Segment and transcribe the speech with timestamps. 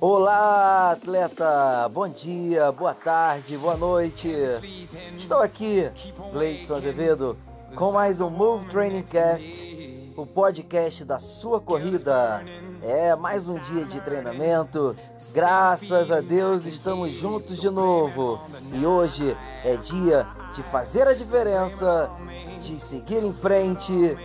[0.00, 1.88] Olá, atleta!
[1.88, 4.32] Bom dia, boa tarde, boa noite.
[5.16, 5.90] Estou aqui,
[6.32, 7.36] Gleidson Azevedo,
[7.74, 12.44] com mais um Move Training Cast, o podcast da sua corrida.
[12.80, 14.94] É mais um dia de treinamento.
[15.34, 18.40] Graças a Deus estamos juntos de novo.
[18.72, 20.24] E hoje é dia
[20.54, 22.08] de fazer a diferença,
[22.60, 24.16] de seguir em frente,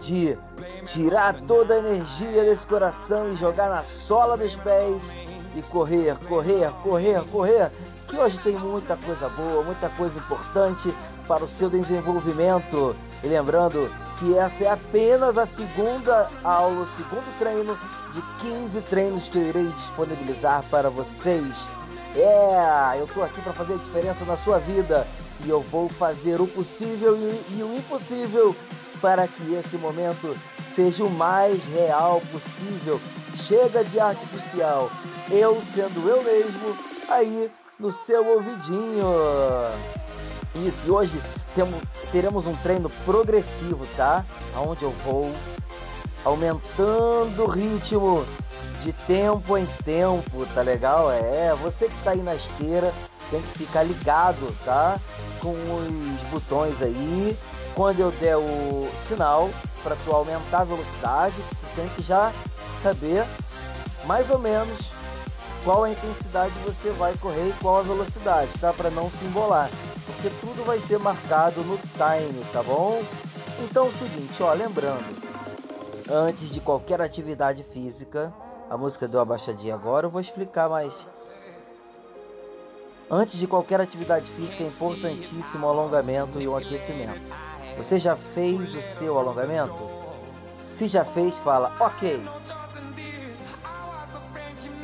[0.00, 0.38] de
[0.86, 5.16] tirar toda a energia desse coração e jogar na sola dos pés
[5.54, 7.72] e correr, correr, correr, correr.
[8.06, 10.92] Que hoje tem muita coisa boa, muita coisa importante
[11.26, 12.96] para o seu desenvolvimento.
[13.22, 17.78] E lembrando que essa é apenas a segunda aula, o segundo treino
[18.12, 21.68] de 15 treinos que eu irei disponibilizar para vocês.
[22.16, 25.06] É, eu estou aqui para fazer a diferença na sua vida
[25.44, 28.56] e eu vou fazer o possível e o impossível
[29.00, 30.36] para que esse momento
[30.74, 33.00] seja o mais real possível.
[33.36, 34.90] Chega de artificial,
[35.30, 36.76] eu sendo eu mesmo
[37.08, 39.06] aí no seu ouvidinho.
[40.54, 41.22] Isso, e hoje
[41.54, 44.24] temos, teremos um treino progressivo, tá?
[44.56, 45.32] Onde eu vou
[46.24, 48.24] aumentando o ritmo
[48.80, 51.10] de tempo em tempo, tá legal?
[51.10, 52.92] É, você que tá aí na esteira
[53.30, 54.98] tem que ficar ligado, tá?
[55.40, 57.36] Com os botões aí.
[57.78, 59.48] Quando eu der o sinal
[59.84, 62.32] para tu aumentar a velocidade, tu tem que já
[62.82, 63.24] saber
[64.04, 64.90] mais ou menos
[65.62, 68.72] qual a intensidade você vai correr e qual a velocidade, tá?
[68.72, 69.70] Para não se embolar,
[70.06, 73.00] porque tudo vai ser marcado no time, tá bom?
[73.60, 75.16] Então é o seguinte, ó, lembrando,
[76.10, 78.34] antes de qualquer atividade física,
[78.68, 81.06] a música deu uma baixadinha agora, eu vou explicar mais
[83.10, 87.32] Antes de qualquer atividade física é importantíssimo o alongamento e o aquecimento.
[87.78, 89.88] Você já fez o seu alongamento?
[90.60, 92.28] Se já fez, fala ok.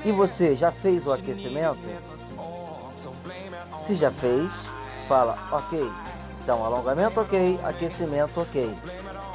[0.04, 1.90] E você já fez o aquecimento?
[3.76, 4.68] Se já fez,
[5.08, 5.90] fala ok.
[6.40, 8.72] Então, alongamento ok, aquecimento ok.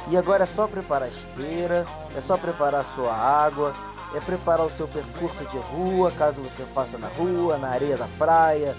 [0.08, 3.74] E agora é só preparar a esteira, é só preparar a sua água,
[4.14, 8.08] é preparar o seu percurso de rua, caso você faça na rua, na areia da
[8.16, 8.74] praia,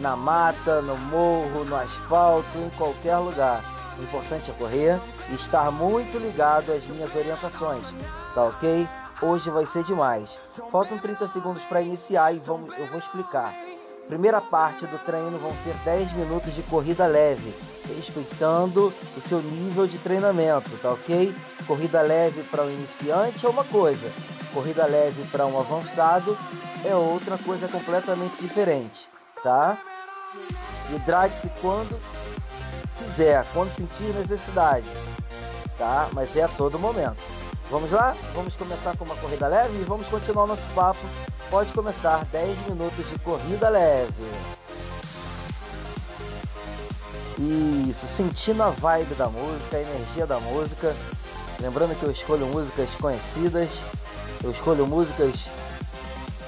[0.00, 3.75] na mata, no morro, no asfalto, em qualquer lugar.
[3.98, 7.94] O importante é correr e estar muito ligado às minhas orientações,
[8.34, 8.88] tá ok?
[9.22, 10.38] Hoje vai ser demais.
[10.70, 13.54] Faltam 30 segundos para iniciar e vamos, eu vou explicar.
[14.06, 17.52] Primeira parte do treino vão ser 10 minutos de corrida leve,
[17.96, 21.34] respeitando o seu nível de treinamento, tá ok?
[21.66, 24.08] Corrida leve para um iniciante é uma coisa,
[24.52, 26.36] corrida leve para um avançado
[26.84, 29.08] é outra coisa completamente diferente,
[29.42, 29.76] tá?
[30.94, 31.98] Hidrate-se quando
[32.98, 34.86] quiser, quando sentir necessidade,
[35.78, 36.08] tá?
[36.12, 37.22] Mas é a todo momento.
[37.70, 38.14] Vamos lá?
[38.34, 41.00] Vamos começar com uma corrida leve e vamos continuar o nosso papo.
[41.50, 44.12] Pode começar 10 minutos de corrida leve.
[47.38, 50.94] Isso, sentindo a vibe da música, a energia da música.
[51.60, 53.80] Lembrando que eu escolho músicas conhecidas
[54.42, 55.48] eu escolho músicas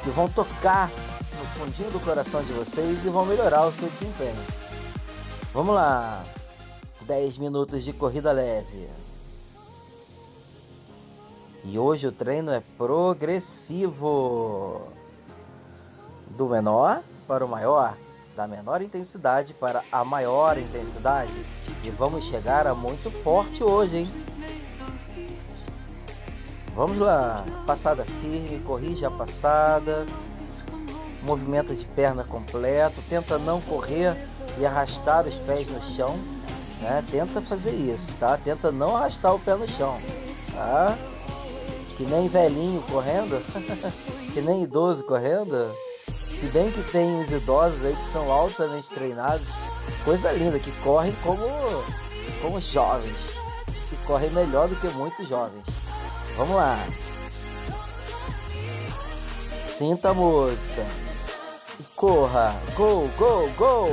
[0.03, 4.38] que vão tocar no fundinho do coração de vocês e vão melhorar o seu desempenho.
[5.53, 6.22] Vamos lá!
[7.08, 8.86] 10 minutos de corrida leve.
[11.64, 14.02] E hoje o treino é progressivo.
[16.36, 17.96] Do menor para o maior,
[18.36, 21.32] da menor intensidade para a maior intensidade.
[21.82, 24.10] E vamos chegar a muito forte hoje, hein?
[26.75, 30.04] Vamos lá, passada firme, corrija a passada,
[31.22, 34.14] movimento de perna completo, tenta não correr
[34.60, 36.16] e arrastar os pés no chão,
[36.81, 37.05] né?
[37.11, 38.37] Tenta fazer isso, tá?
[38.37, 39.99] Tenta não arrastar o pé no chão,
[40.53, 40.97] tá?
[41.97, 43.43] Que nem velhinho correndo,
[44.33, 45.71] que nem idoso correndo.
[46.06, 49.49] Se bem que tem os idosos aí que são altamente treinados,
[50.05, 51.44] coisa linda, que correm como,
[52.41, 53.17] como jovens,
[53.88, 55.65] que correm melhor do que muitos jovens.
[56.37, 56.78] Vamos lá.
[59.77, 60.87] Sinta a música.
[61.97, 62.55] Corra.
[62.76, 63.88] Go, go, go.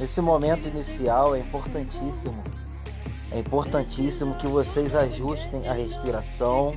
[0.00, 2.44] Esse momento inicial é importantíssimo.
[3.32, 6.74] É importantíssimo que vocês ajustem a respiração,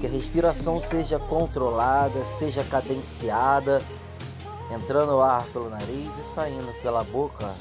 [0.00, 3.80] que a respiração seja controlada, seja cadenciada,
[4.74, 7.54] entrando o ar pelo nariz e saindo pela boca.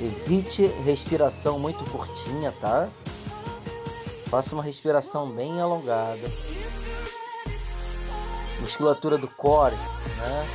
[0.00, 2.88] Evite respiração muito curtinha, tá?
[4.26, 6.28] Faça uma respiração bem alongada.
[8.60, 9.76] Musculatura do core,
[10.18, 10.48] né?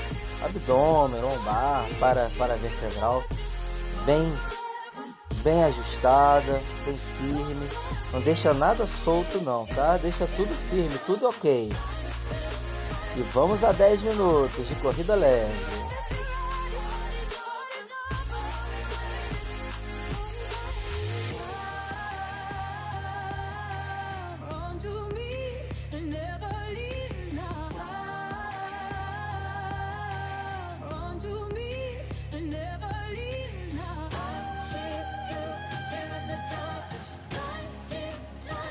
[0.44, 3.24] Abdômen, lombar, para, para vertebral.
[4.06, 4.34] bem,
[5.44, 7.70] bem ajustada, bem firme.
[8.12, 9.98] Não deixa nada solto não, tá?
[9.98, 11.72] Deixa tudo firme, tudo ok.
[13.16, 15.91] E vamos a 10 minutos de corrida leve.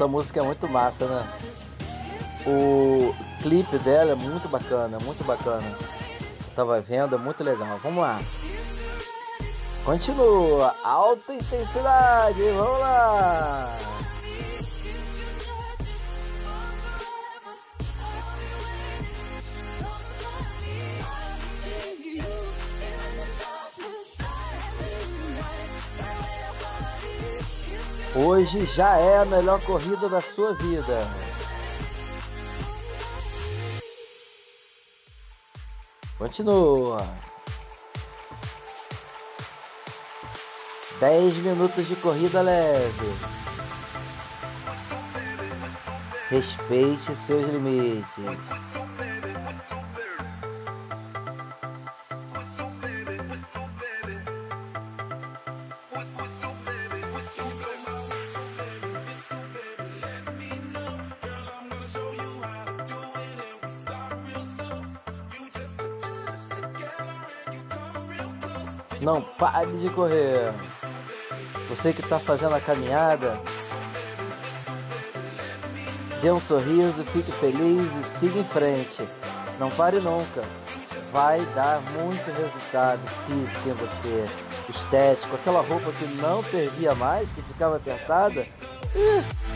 [0.01, 1.39] Essa música é muito massa, né?
[2.47, 5.77] O clipe dela é muito bacana, muito bacana.
[5.79, 7.79] Eu tava vendo, é muito legal.
[7.83, 8.19] Vamos lá.
[9.85, 10.75] Continua.
[10.83, 12.43] Alta intensidade.
[12.57, 13.90] Vamos lá.
[28.23, 31.09] Hoje já é a melhor corrida da sua vida.
[36.19, 36.99] Continua.
[41.01, 43.15] 10 minutos de corrida leve.
[46.29, 48.70] Respeite seus limites.
[69.11, 70.55] Não pare de correr.
[71.69, 73.41] Você que está fazendo a caminhada,
[76.23, 79.05] dê um sorriso, fique feliz e siga em frente.
[79.59, 80.45] Não pare nunca.
[81.11, 84.29] Vai dar muito resultado físico em você,
[84.69, 85.35] estético.
[85.35, 88.47] Aquela roupa que não servia mais, que ficava apertada,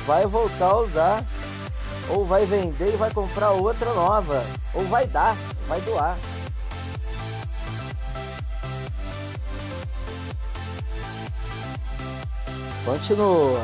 [0.04, 1.24] vai voltar a usar.
[2.08, 4.44] Ou vai vender e vai comprar outra nova.
[4.74, 5.36] Ou vai dar,
[5.68, 6.16] vai doar.
[12.84, 13.62] Continua.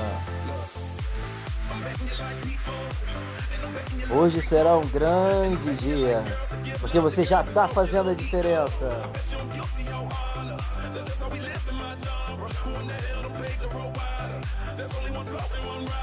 [4.11, 6.25] Hoje será um grande dia,
[6.81, 9.02] porque você já está fazendo a diferença.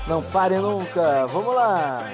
[0.08, 1.28] Não pare nunca.
[1.28, 2.10] Vamos lá.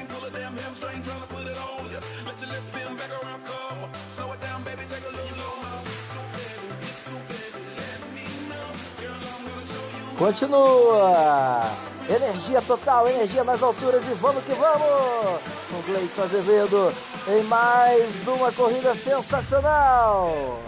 [10.18, 11.64] Continua!
[12.08, 15.42] Energia total, energia nas alturas e vamos que vamos!
[15.70, 16.94] Com Gleison Azevedo
[17.28, 20.60] em mais uma corrida sensacional!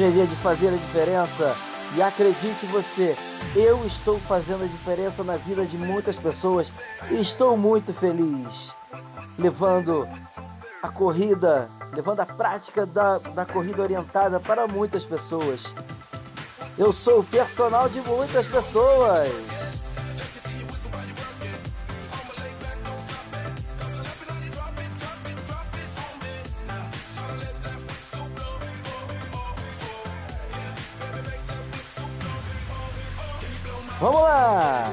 [0.00, 1.54] Hoje é dia de fazer a diferença
[1.94, 3.14] e acredite você,
[3.54, 6.72] eu estou fazendo a diferença na vida de muitas pessoas
[7.10, 8.74] e estou muito feliz
[9.38, 10.08] levando
[10.82, 15.74] a corrida, levando a prática da, da corrida orientada para muitas pessoas.
[16.78, 19.28] Eu sou o personal de muitas pessoas.
[34.00, 34.90] Vamos lá!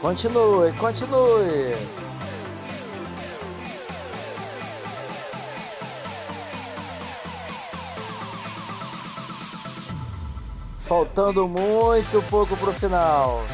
[0.00, 2.05] Continue, continue.
[10.96, 13.44] Faltando muito pouco para o final.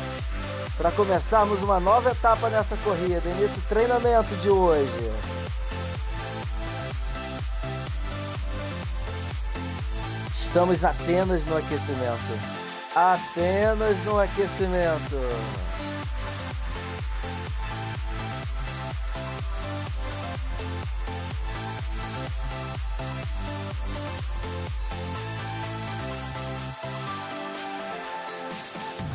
[0.78, 5.10] Para começarmos uma nova etapa nessa corrida e nesse treinamento de hoje.
[10.32, 12.38] Estamos apenas no aquecimento.
[12.94, 15.71] Apenas no aquecimento.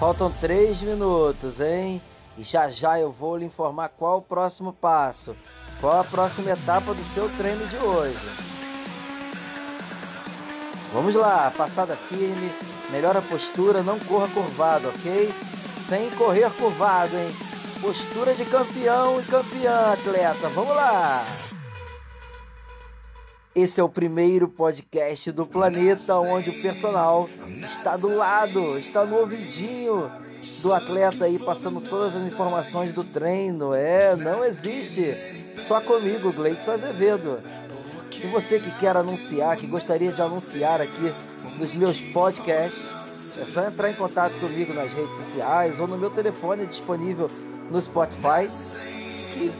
[0.07, 2.01] Faltam três minutos, hein?
[2.37, 5.35] E já já eu vou lhe informar qual o próximo passo,
[5.81, 8.17] qual a próxima etapa do seu treino de hoje.
[10.93, 12.49] Vamos lá, passada firme,
[12.89, 15.29] melhora a postura, não corra curvado, ok?
[15.89, 17.35] Sem correr curvado, hein?
[17.81, 20.47] Postura de campeão e campeã, atleta.
[20.55, 21.46] Vamos lá!
[23.57, 27.27] Esse é o primeiro podcast do planeta onde o personal
[27.65, 30.11] está do lado, está no ouvidinho
[30.61, 33.73] do atleta aí passando todas as informações do treino.
[33.73, 35.11] É, não existe
[35.55, 37.39] só comigo, Gleitson Azevedo.
[38.23, 41.11] E você que quer anunciar, que gostaria de anunciar aqui
[41.57, 42.87] nos meus podcasts,
[43.41, 47.27] é só entrar em contato comigo nas redes sociais ou no meu telefone disponível
[47.71, 48.47] no Spotify.
[49.33, 49.51] Que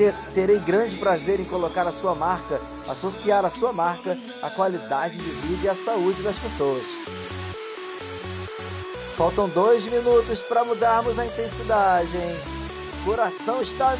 [0.00, 5.18] ter, terei grande prazer em colocar a sua marca, associar a sua marca à qualidade
[5.18, 6.82] de vida e à saúde das pessoas.
[9.14, 12.36] Faltam dois minutos para mudarmos a intensidade, hein?
[13.04, 13.94] Coração está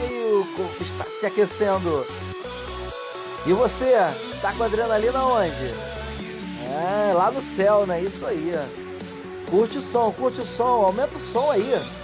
[0.56, 2.06] corpo está se aquecendo.
[3.46, 3.92] E você,
[4.40, 5.74] tá com adrenalina onde?
[6.64, 8.00] É, lá no céu, né?
[8.00, 8.54] Isso aí.
[9.50, 11.99] Curte o som, curte o som, aumenta o som aí.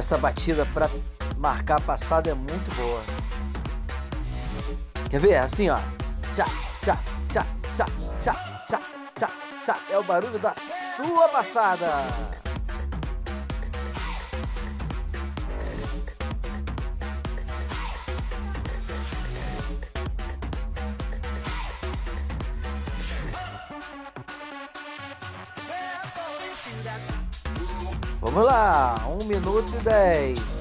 [0.00, 0.88] Essa batida para
[1.36, 3.02] marcar a passada é muito boa.
[5.10, 5.36] Quer ver?
[5.36, 5.76] Assim, ó.
[6.32, 6.46] Tchá,
[6.82, 7.86] tchá, tchá, tchá,
[8.18, 8.34] tchá,
[8.66, 8.80] tchá,
[9.14, 9.30] tchá,
[9.62, 9.78] tchá.
[9.90, 12.39] É o barulho da sua passada.
[28.32, 30.59] Vamos lá, 1 minuto e 10.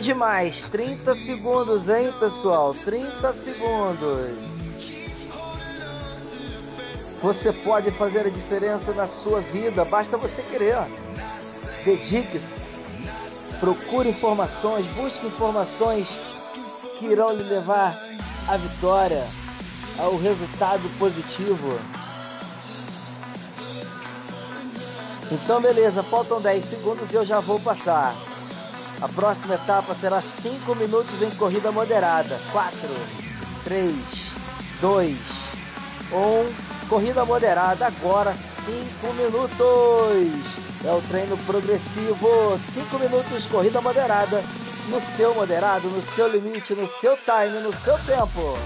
[0.00, 0.62] Demais!
[0.62, 2.72] 30 segundos, hein, pessoal?
[2.72, 4.30] 30 segundos.
[7.22, 10.78] Você pode fazer a diferença na sua vida, basta você querer.
[11.84, 12.64] Dedique-se.
[13.60, 16.18] Procure informações, busque informações
[16.98, 17.94] que irão lhe levar
[18.48, 19.22] à vitória,
[19.98, 21.78] ao resultado positivo.
[25.30, 28.29] Então, beleza, faltam 10 segundos e eu já vou passar.
[29.02, 32.38] A próxima etapa será 5 minutos em corrida moderada.
[32.52, 32.78] 4,
[33.64, 33.94] 3,
[34.78, 35.16] 2,
[36.12, 36.86] 1.
[36.86, 40.58] Corrida moderada agora 5 minutos.
[40.84, 42.58] É o treino progressivo.
[42.58, 44.44] 5 minutos, corrida moderada.
[44.90, 48.58] No seu moderado, no seu limite, no seu time, no seu tempo.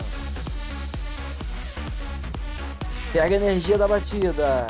[3.13, 4.67] Pega a energia da batida.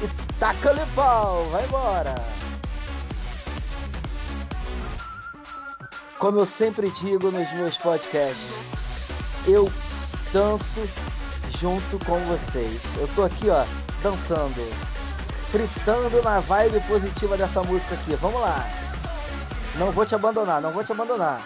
[0.00, 1.44] E taca-lhe pau.
[1.50, 2.43] Vai embora.
[6.24, 8.54] Como eu sempre digo nos meus podcasts,
[9.46, 9.70] eu
[10.32, 10.80] danço
[11.60, 12.80] junto com vocês.
[12.96, 13.62] Eu tô aqui, ó,
[14.02, 14.66] dançando,
[15.50, 18.14] fritando na vibe positiva dessa música aqui.
[18.14, 18.64] Vamos lá.
[19.78, 21.42] Não vou te abandonar, não vou te abandonar.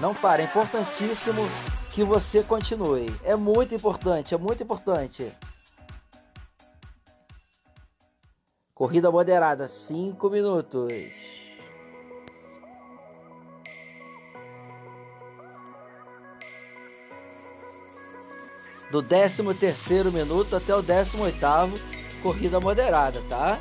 [0.00, 1.42] Não para, é importantíssimo
[1.92, 3.06] que você continue.
[3.22, 5.32] É muito importante, é muito importante.
[8.74, 11.37] Corrida moderada, 5 minutos.
[18.90, 21.78] Do 13º minuto até o 18º,
[22.22, 23.58] corrida moderada, tá?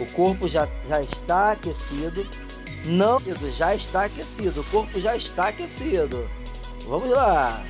[0.00, 2.26] O corpo já, já está aquecido.
[2.84, 3.18] Não,
[3.52, 4.60] já está aquecido.
[4.60, 6.28] O corpo já está aquecido.
[6.86, 7.64] Vamos lá.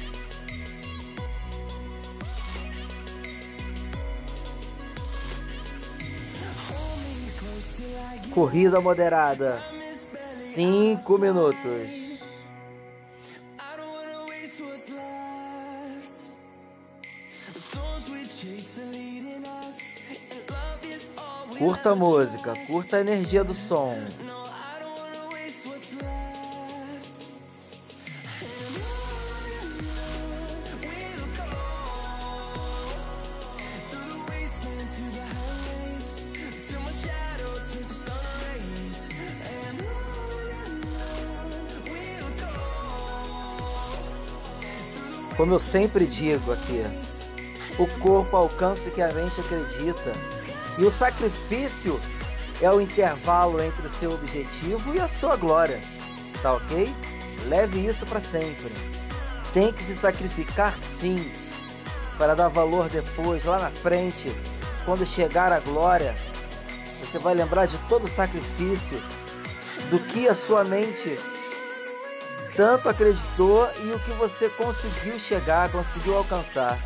[8.32, 9.62] Corrida moderada.
[10.16, 12.03] 5 minutos.
[21.58, 23.96] Curta a música, curta a energia do som.
[45.36, 46.82] Como eu sempre digo aqui,
[47.78, 50.43] o corpo alcança o que a mente acredita.
[50.78, 52.00] E o sacrifício
[52.60, 55.80] é o intervalo entre o seu objetivo e a sua glória.
[56.42, 56.94] Tá ok?
[57.46, 58.72] Leve isso para sempre.
[59.52, 61.30] Tem que se sacrificar sim,
[62.18, 64.34] para dar valor depois, lá na frente,
[64.84, 66.14] quando chegar a glória.
[67.00, 69.00] Você vai lembrar de todo o sacrifício,
[69.90, 71.16] do que a sua mente
[72.56, 76.78] tanto acreditou e o que você conseguiu chegar, conseguiu alcançar.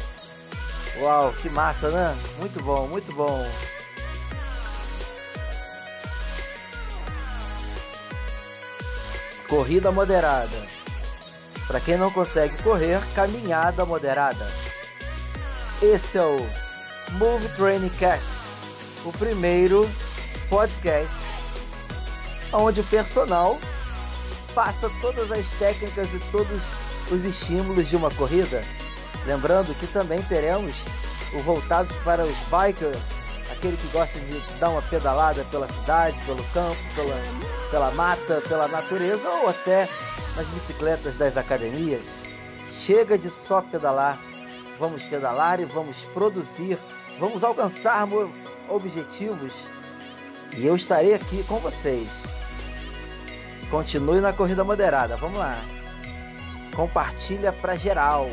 [1.00, 2.16] Uau, que massa, né?
[2.38, 3.46] Muito bom, muito bom.
[9.48, 10.66] Corrida moderada.
[11.66, 14.46] Para quem não consegue correr, caminhada moderada.
[15.82, 16.38] Esse é o
[17.12, 18.40] Move Training Cast,
[19.04, 19.88] o primeiro
[20.48, 21.28] podcast
[22.52, 23.58] onde o personal
[24.54, 26.64] passa todas as técnicas e todos
[27.10, 28.62] os estímulos de uma corrida.
[29.26, 30.84] Lembrando que também teremos
[31.34, 33.17] o voltados para os bikers,
[33.50, 37.20] aquele que gosta de dar uma pedalada pela cidade, pelo campo, pela,
[37.70, 39.88] pela mata, pela natureza ou até
[40.36, 42.22] nas bicicletas das academias.
[42.66, 44.18] Chega de só pedalar,
[44.78, 46.78] vamos pedalar e vamos produzir,
[47.18, 48.06] vamos alcançar
[48.68, 49.66] objetivos
[50.56, 52.24] e eu estarei aqui com vocês.
[53.70, 55.16] Continue na corrida moderada.
[55.16, 55.62] Vamos lá.
[56.74, 58.28] Compartilha para geral.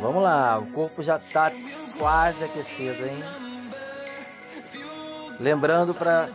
[0.00, 1.52] Vamos lá, o corpo já está
[1.98, 3.22] quase aquecido, hein?
[5.38, 6.28] Lembrando para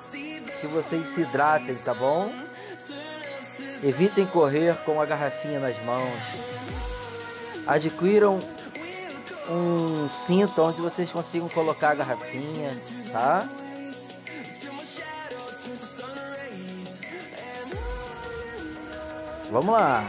[0.62, 2.32] que vocês se hidratem, tá bom?
[3.84, 6.22] Evitem correr com a garrafinha nas mãos.
[7.68, 8.40] Adquiram
[9.50, 12.76] um cinto onde vocês consigam colocar a garrafinha,
[13.12, 13.48] tá?
[19.52, 20.04] Vamos lá.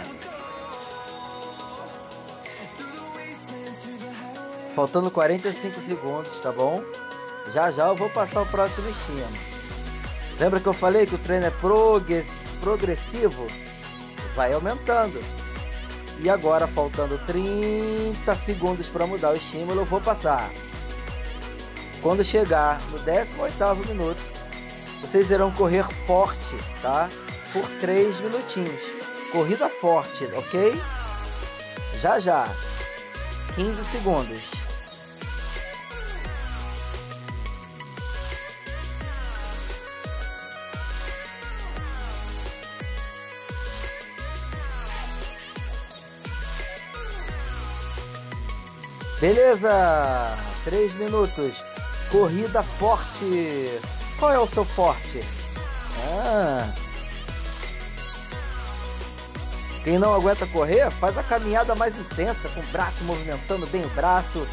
[4.76, 6.84] Faltando 45 segundos, tá bom?
[7.50, 9.26] Já já eu vou passar o próximo estímulo.
[10.38, 11.52] Lembra que eu falei que o treino é
[12.60, 13.46] progressivo?
[14.34, 15.18] vai aumentando.
[16.20, 20.50] E agora, faltando 30 segundos para mudar o estímulo, eu vou passar.
[22.02, 24.22] Quando chegar no 18º minuto,
[25.00, 27.08] vocês irão correr forte, tá?
[27.50, 28.82] Por 3 minutinhos.
[29.32, 30.78] Corrida forte, ok?
[31.98, 32.46] Já já.
[33.54, 34.65] 15 segundos.
[49.26, 50.38] Beleza!
[50.62, 51.64] Três minutos.
[52.12, 53.80] Corrida forte.
[54.20, 55.20] Qual é o seu forte?
[56.08, 56.72] Ah.
[59.82, 63.88] Quem não aguenta correr, faz a caminhada mais intensa, com o braço movimentando bem o
[63.88, 64.46] braço,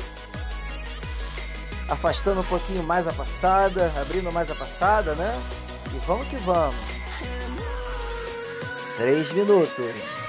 [1.87, 5.39] afastando um pouquinho mais a passada, abrindo mais a passada, né?
[5.93, 6.75] E vamos que vamos.
[8.97, 10.22] Três minutos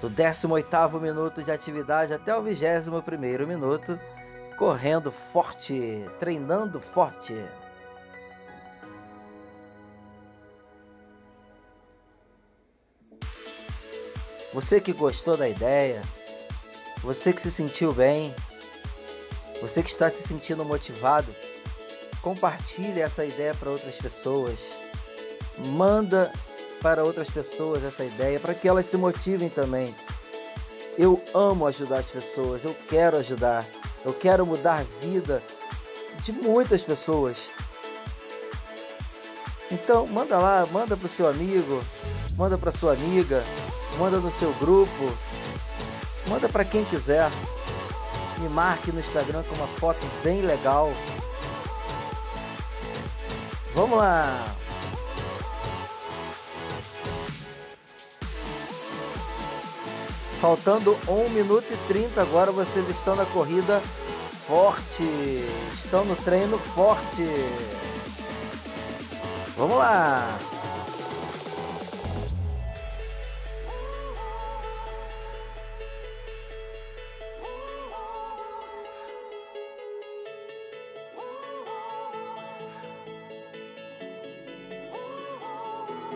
[0.00, 3.98] do 18º minuto de atividade até o 21º minuto,
[4.56, 7.34] correndo forte, treinando forte.
[14.52, 16.02] Você que gostou da ideia,
[17.02, 18.34] você que se sentiu bem,
[19.60, 21.32] você que está se sentindo motivado,
[22.22, 24.58] compartilhe essa ideia para outras pessoas.
[25.76, 26.32] Manda
[26.80, 29.94] para outras pessoas essa ideia, para que elas se motivem também.
[30.96, 33.64] Eu amo ajudar as pessoas, eu quero ajudar,
[34.04, 35.42] eu quero mudar a vida
[36.22, 37.38] de muitas pessoas.
[39.70, 41.82] Então, manda lá, manda para o seu amigo,
[42.36, 43.44] manda para sua amiga,
[43.98, 45.12] manda no seu grupo,
[46.26, 47.30] manda para quem quiser.
[48.38, 50.92] Me marque no Instagram com uma foto bem legal.
[53.74, 54.54] Vamos lá!
[60.40, 63.82] Faltando 1 minuto e 30 agora vocês estão na corrida
[64.46, 65.02] forte.
[65.74, 67.24] Estão no treino forte.
[69.56, 70.38] Vamos lá.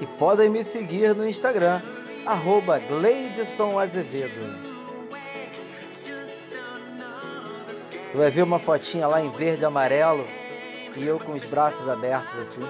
[0.00, 1.82] E podem me seguir no Instagram
[2.26, 4.72] arroba Gleidson Azevedo.
[8.10, 10.26] Tu vai ver uma fotinha lá em verde e amarelo
[10.96, 12.62] e eu com os braços abertos assim.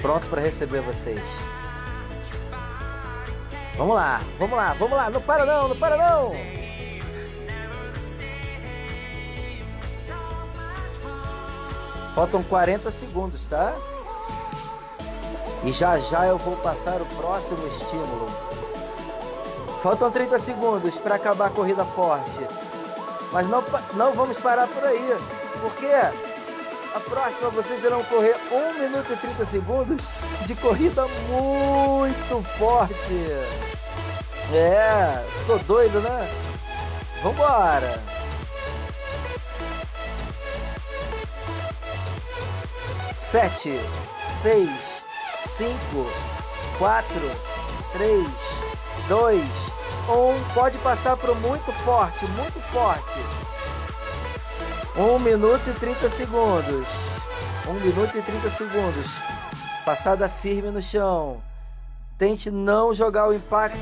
[0.00, 1.20] Pronto para receber vocês.
[3.76, 5.10] Vamos lá, vamos lá, vamos lá.
[5.10, 6.32] Não para não, não para não.
[12.14, 13.74] Faltam 40 segundos, tá?
[15.64, 18.28] E já já eu vou passar o próximo estímulo.
[19.82, 22.40] Faltam 30 segundos para acabar a corrida forte.
[23.32, 25.16] Mas não, não vamos parar por aí.
[25.60, 30.08] Porque a próxima vocês irão correr 1 minuto e 30 segundos
[30.46, 33.14] de corrida muito forte.
[34.52, 36.28] É, sou doido, né?
[37.22, 38.02] Vambora!
[43.14, 43.80] Sete,
[44.42, 44.91] seis,
[45.56, 46.10] cinco,
[46.78, 47.30] quatro,
[47.92, 48.26] três,
[49.08, 49.42] dois,
[50.08, 50.54] um.
[50.54, 53.20] Pode passar pro muito forte, muito forte.
[54.96, 56.86] Um minuto e 30 segundos.
[57.66, 59.06] Um minuto e 30 segundos.
[59.84, 61.42] Passada firme no chão.
[62.18, 63.78] Tente não jogar o impacto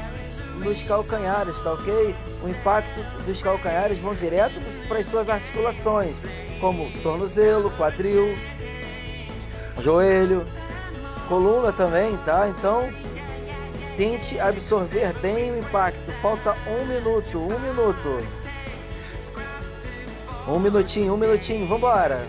[0.56, 2.14] nos calcanhares, tá ok?
[2.42, 4.54] O impacto dos calcanhares vão direto
[4.88, 6.14] para as suas articulações,
[6.60, 8.36] como tornozelo, quadril,
[9.78, 10.46] joelho,
[11.30, 12.48] coluna também, tá?
[12.48, 12.90] Então
[13.96, 16.10] tente absorver bem o impacto.
[16.20, 18.26] Falta um minuto, um minuto.
[20.48, 22.26] Um minutinho, um minutinho, vambora.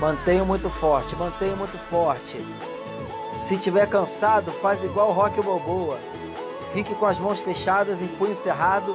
[0.00, 2.38] Mantenha muito forte, mantenha muito forte.
[3.36, 5.98] Se tiver cansado, faz igual o Rock Balboa.
[6.72, 8.94] Fique com as mãos fechadas em punho cerrado.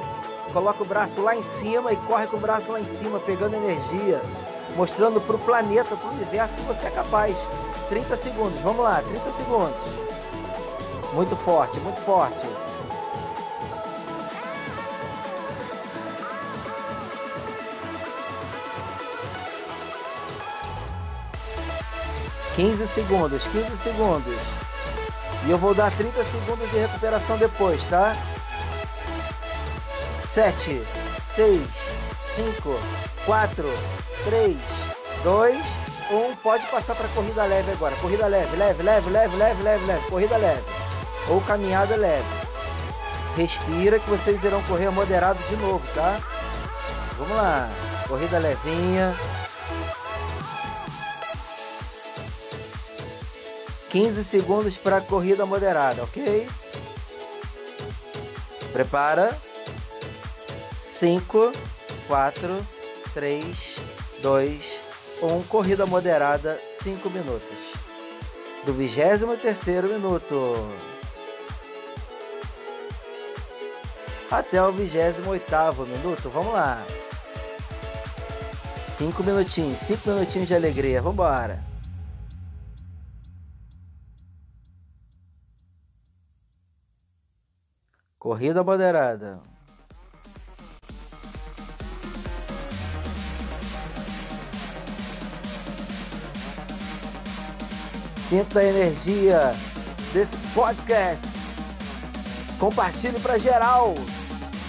[0.52, 3.56] Coloca o braço lá em cima e corre com o braço lá em cima, pegando
[3.56, 4.20] energia.
[4.76, 7.48] Mostrando para o planeta, para o universo que você é capaz.
[7.88, 9.80] 30 segundos, vamos lá, 30 segundos.
[11.14, 12.46] Muito forte, muito forte.
[22.56, 24.34] 15 segundos, 15 segundos.
[25.46, 28.14] E eu vou dar 30 segundos de recuperação depois, tá?
[30.32, 30.82] 7,
[31.20, 31.60] 6,
[32.36, 32.80] 5,
[33.26, 33.64] 4,
[34.24, 34.56] 3,
[35.22, 35.56] 2,
[36.10, 36.36] 1.
[36.36, 37.94] Pode passar para corrida leve agora.
[37.96, 40.08] Corrida leve, leve, leve, leve, leve, leve, leve.
[40.08, 40.62] Corrida leve.
[41.28, 42.24] Ou caminhada leve.
[43.36, 46.18] Respira que vocês irão correr moderado de novo, tá?
[47.18, 47.68] Vamos lá.
[48.08, 49.14] Corrida levinha.
[53.90, 56.48] 15 segundos para corrida moderada, ok?
[58.72, 59.38] Prepara.
[61.02, 61.50] 5,
[62.06, 62.66] 4,
[63.12, 63.76] 3,
[64.22, 64.80] 2,
[65.20, 65.42] 1.
[65.48, 67.72] Corrida moderada, 5 minutos.
[68.64, 70.54] Do 23 minuto
[74.30, 75.22] até o 28
[75.86, 76.30] minuto.
[76.30, 76.86] Vamos lá.
[78.86, 81.02] 5 minutinhos, 5 minutinhos de alegria.
[81.02, 81.64] Vamos embora.
[88.20, 89.51] Corrida moderada.
[98.32, 99.54] Sinta a energia
[100.14, 101.28] desse podcast.
[102.58, 103.92] Compartilhe para geral.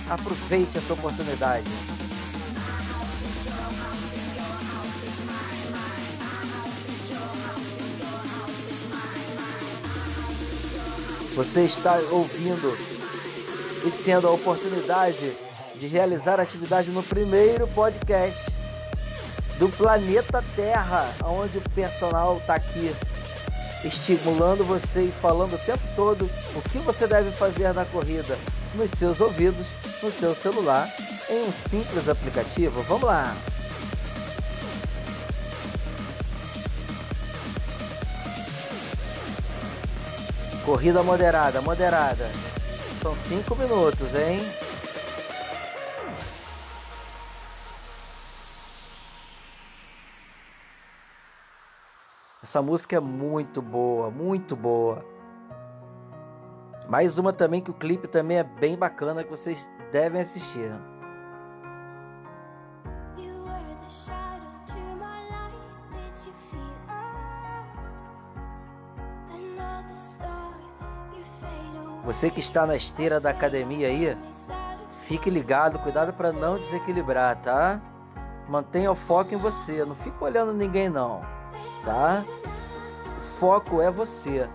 [0.09, 1.63] Aproveite essa oportunidade.
[11.33, 12.77] Você está ouvindo
[13.87, 15.37] e tendo a oportunidade
[15.77, 18.51] de realizar atividade no primeiro podcast
[19.57, 22.93] do planeta Terra, onde o personal está aqui
[23.83, 28.37] estimulando você e falando o tempo todo o que você deve fazer na corrida
[28.75, 29.67] nos seus ouvidos,
[30.01, 30.89] no seu celular,
[31.29, 32.81] em um simples aplicativo.
[32.83, 33.35] Vamos lá!
[40.65, 42.31] Corrida moderada, moderada.
[43.01, 44.41] São cinco minutos, hein?
[52.53, 55.03] Essa música é muito boa, muito boa.
[56.87, 60.71] Mais uma também que o clipe também é bem bacana que vocês devem assistir.
[72.05, 74.15] Você que está na esteira da academia aí,
[74.91, 77.81] fique ligado, cuidado para não desequilibrar, tá?
[78.47, 81.23] Mantenha o foco em você, não fique olhando ninguém não,
[81.83, 82.25] tá?
[83.43, 84.47] foco é você.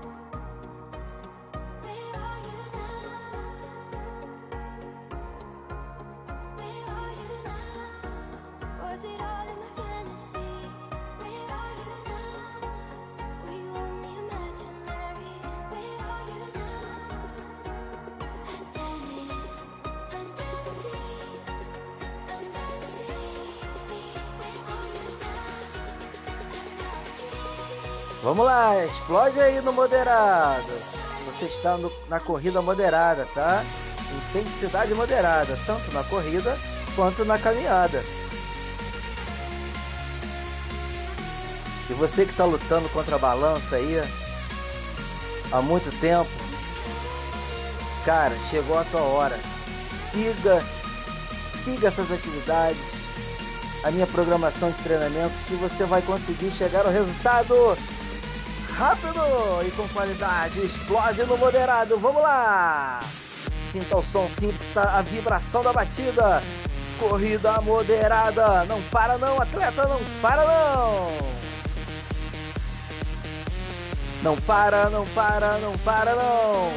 [28.38, 30.72] Vamos lá, explode aí no moderado.
[31.26, 33.64] Você está no, na corrida moderada, tá?
[34.30, 36.56] Intensidade moderada, tanto na corrida
[36.94, 38.00] quanto na caminhada.
[41.90, 44.00] E você que está lutando contra a balança aí
[45.50, 46.30] há muito tempo,
[48.04, 49.36] cara, chegou a tua hora.
[50.12, 50.64] Siga,
[51.44, 53.00] siga essas atividades,
[53.82, 57.76] a minha programação de treinamentos que você vai conseguir chegar ao resultado
[58.78, 59.20] rápido
[59.66, 60.64] e com qualidade.
[60.64, 61.98] Explode no moderado.
[61.98, 63.00] Vamos lá!
[63.72, 66.40] Sinta o som, sinta a vibração da batida.
[66.98, 68.64] Corrida moderada.
[68.64, 71.08] Não para não, atleta, não para não.
[74.22, 76.72] Não para, não para, não para não.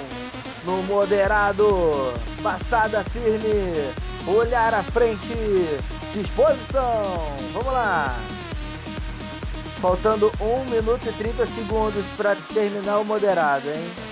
[0.66, 2.14] No moderado.
[2.42, 3.94] Passada firme.
[4.28, 5.36] Olhar à frente.
[6.14, 7.04] Disposição.
[7.54, 8.16] Vamos lá.
[9.82, 14.12] Faltando 1 minuto e 30 segundos para terminar o moderado, hein?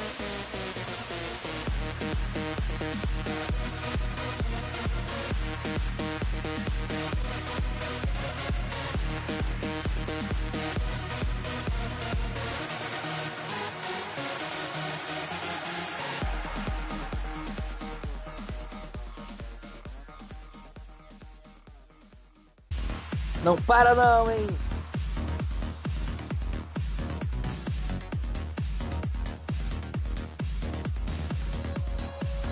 [23.43, 24.47] Não para não, hein?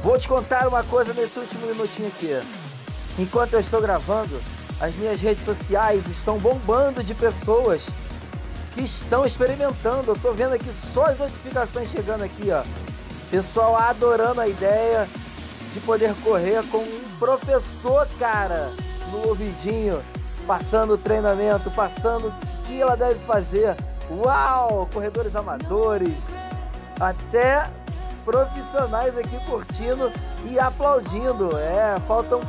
[0.04, 2.40] Vou te contar uma coisa nesse último minutinho aqui.
[3.20, 4.40] Enquanto eu estou gravando,
[4.80, 7.88] as minhas redes sociais estão bombando de pessoas
[8.74, 10.12] que estão experimentando.
[10.12, 12.64] Eu tô vendo aqui só as notificações chegando aqui, ó.
[13.32, 15.08] Pessoal adorando a ideia
[15.74, 18.72] de poder correr com um professor, cara,
[19.12, 20.02] no ouvidinho,
[20.46, 23.76] passando o treinamento, passando o que ela deve fazer.
[24.10, 24.88] Uau!
[24.94, 26.36] Corredores amadores,
[27.00, 27.70] até
[28.28, 30.12] profissionais aqui curtindo
[30.44, 31.58] e aplaudindo.
[31.58, 32.42] É, faltam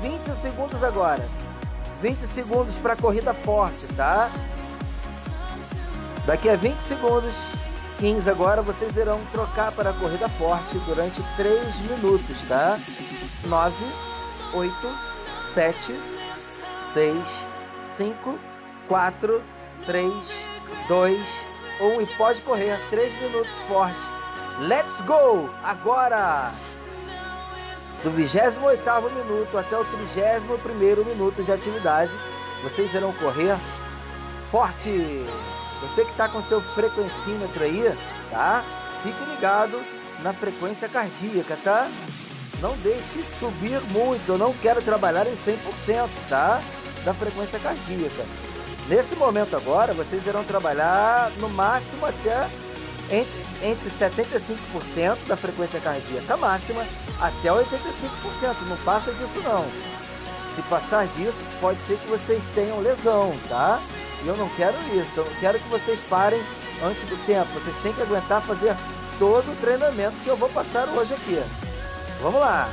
[0.00, 1.22] 20 segundos agora.
[2.00, 4.30] 20 segundos para corrida forte, tá?
[6.24, 7.36] Daqui a 20 segundos,
[7.98, 12.78] 15 agora, vocês irão trocar para a corrida forte durante 3 minutos, tá?
[13.44, 13.74] 9,
[14.54, 14.72] 8,
[15.38, 16.00] 7,
[16.94, 18.38] 6, 5,
[18.88, 19.42] 4,
[19.84, 20.46] 3,
[20.88, 21.46] 2,
[21.78, 24.19] 1 e pode correr 3 minutos forte.
[24.58, 25.48] Let's go!
[25.62, 26.52] Agora!
[28.02, 28.60] Do 28
[29.14, 32.12] minuto até o 31 minuto de atividade,
[32.62, 33.56] vocês irão correr
[34.50, 35.26] forte.
[35.82, 37.94] Você que está com seu frequencímetro aí,
[38.30, 38.64] tá?
[39.02, 39.80] Fique ligado
[40.22, 41.88] na frequência cardíaca, tá?
[42.60, 46.60] Não deixe subir muito, eu não quero trabalhar em 100%, tá?
[47.04, 48.24] Da frequência cardíaca.
[48.88, 52.46] Nesse momento agora, vocês irão trabalhar no máximo até
[53.10, 56.84] entre, entre 75% da frequência cardíaca máxima
[57.20, 57.64] até 85%.
[58.68, 59.66] Não passa disso não.
[60.54, 63.80] Se passar disso, pode ser que vocês tenham lesão, tá?
[64.22, 65.20] E eu não quero isso.
[65.20, 66.40] Eu não quero que vocês parem
[66.82, 67.48] antes do tempo.
[67.54, 68.74] Vocês têm que aguentar fazer
[69.18, 71.42] todo o treinamento que eu vou passar hoje aqui.
[72.20, 72.68] Vamos lá.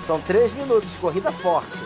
[0.00, 1.78] São 3 minutos, corrida forte.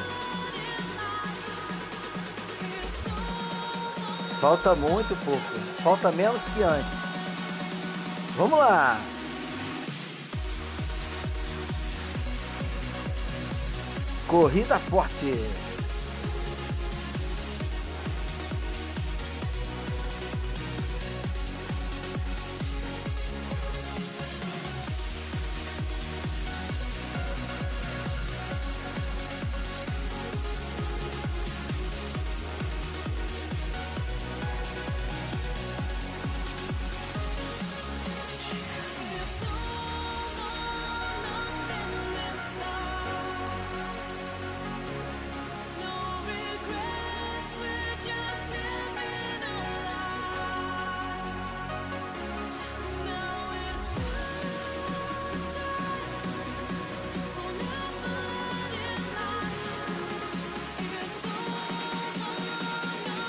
[4.41, 5.83] Falta muito pouco.
[5.83, 7.06] Falta menos que antes.
[8.37, 9.01] Vamos lá!
[14.29, 15.66] Corrida forte.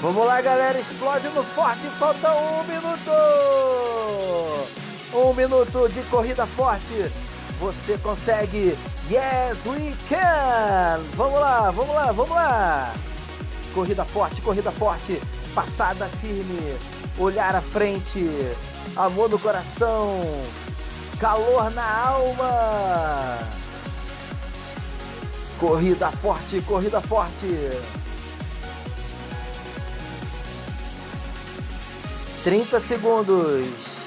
[0.08, 3.12] Vamos lá, galera, explode no forte, falta um minuto!
[5.14, 7.12] Um minuto de corrida forte.
[7.60, 8.78] Você consegue.
[9.12, 11.02] Yes, we can!
[11.18, 12.94] Vamos lá, vamos lá, vamos lá!
[13.74, 15.22] Corrida forte, corrida forte.
[15.54, 16.78] Passada firme.
[17.20, 18.30] Olhar à frente.
[18.96, 20.22] Amor no coração.
[21.20, 23.40] Calor na alma.
[25.60, 28.07] Corrida forte, corrida forte.
[32.48, 34.06] 30 segundos.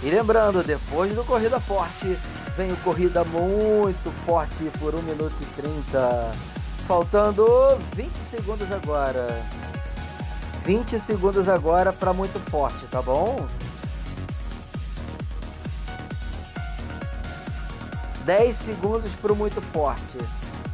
[0.00, 2.16] E lembrando, depois do Corrida Forte,
[2.56, 6.30] vem o Corrida Muito Forte por 1 minuto e 30.
[6.86, 7.44] Faltando
[7.96, 9.44] 20 segundos agora.
[10.64, 13.44] 20 segundos agora para Muito Forte, tá bom?
[18.24, 20.18] 10 segundos para o Muito Forte.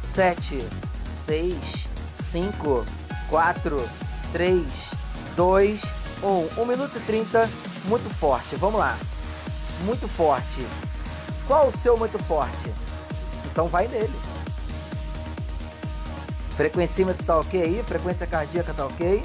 [0.05, 0.63] 7,
[1.03, 2.85] 6, 5,
[3.27, 3.89] 4,
[4.31, 4.91] 3,
[5.35, 5.81] 2,
[6.23, 6.61] 1.
[6.61, 7.49] 1 minuto e 30,
[7.85, 8.55] muito forte.
[8.55, 8.97] Vamos lá.
[9.85, 10.65] Muito forte.
[11.47, 12.71] Qual o seu muito forte?
[13.45, 14.13] Então vai nele.
[16.55, 17.83] Frequencímetro tá ok aí?
[17.83, 19.23] Frequência cardíaca tá ok?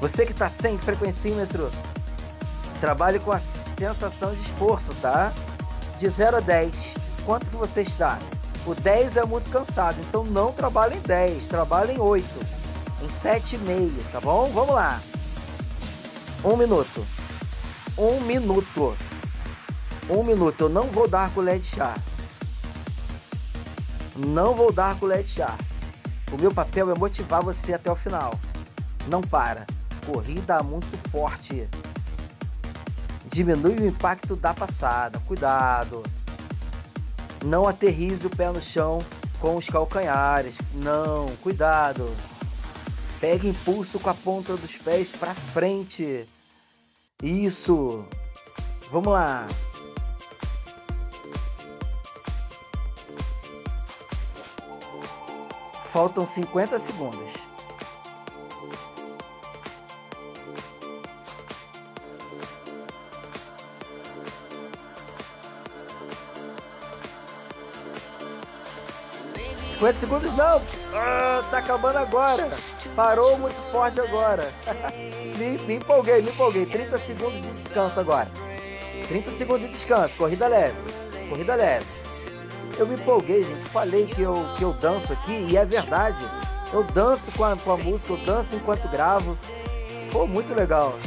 [0.00, 1.70] Você que tá sem frequencímetro,
[2.80, 5.32] trabalhe com a sensação de esforço, tá?
[5.98, 8.18] De 0 a 10, quanto que você está?
[8.64, 12.24] O 10 é muito cansado, então não trabalhe em 10, trabalhe em 8,
[13.02, 14.50] em 7,5, tá bom?
[14.52, 15.00] Vamos lá.
[16.44, 17.04] Um minuto.
[17.98, 18.96] Um minuto.
[20.08, 20.60] Um minuto.
[20.64, 21.96] Eu não vou dar colher de chá.
[24.14, 25.58] Não vou dar colher de chá.
[26.30, 28.38] O meu papel é motivar você até o final.
[29.08, 29.66] Não para.
[30.06, 31.68] Corrida muito forte.
[33.26, 35.18] Diminui o impacto da passada.
[35.26, 36.04] Cuidado.
[37.44, 39.04] Não aterrize o pé no chão
[39.40, 40.56] com os calcanhares.
[40.72, 42.08] Não, cuidado.
[43.20, 46.26] Pega impulso com a ponta dos pés para frente.
[47.22, 48.04] Isso.
[48.92, 49.46] Vamos lá.
[55.92, 57.47] Faltam 50 segundos.
[69.78, 70.60] Cinquenta segundos não!
[70.92, 72.50] Ah, tá acabando agora!
[72.96, 74.42] Parou muito forte agora!
[75.38, 76.66] me, me empolguei, me empolguei.
[76.66, 78.28] 30 segundos de descanso agora.
[79.06, 80.74] 30 segundos de descanso, corrida leve.
[81.28, 81.86] Corrida leve.
[82.76, 83.66] Eu me empolguei, gente.
[83.66, 86.28] Falei que eu, que eu danço aqui e é verdade.
[86.72, 89.38] Eu danço com a, com a música, eu danço enquanto gravo.
[90.10, 90.98] Pô, muito legal.